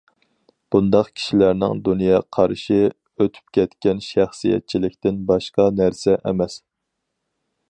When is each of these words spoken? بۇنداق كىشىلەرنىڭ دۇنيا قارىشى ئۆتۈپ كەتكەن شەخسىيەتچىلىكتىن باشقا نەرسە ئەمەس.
بۇنداق 0.75 1.09
كىشىلەرنىڭ 1.19 1.83
دۇنيا 1.89 2.23
قارىشى 2.37 2.79
ئۆتۈپ 2.89 3.55
كەتكەن 3.59 4.03
شەخسىيەتچىلىكتىن 4.09 5.23
باشقا 5.33 5.73
نەرسە 5.83 6.21
ئەمەس. 6.23 6.63